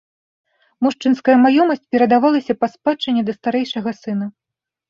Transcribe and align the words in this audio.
Мужчынская 0.85 1.35
маёмасць 1.43 1.83
перадавалася 1.97 2.57
па 2.61 2.67
спадчыне 2.77 3.21
да 3.29 3.37
старэйшага 3.39 3.89
сына. 4.01 4.25